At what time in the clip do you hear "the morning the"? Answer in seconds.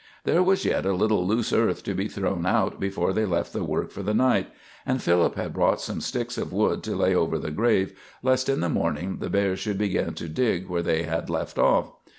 8.61-9.29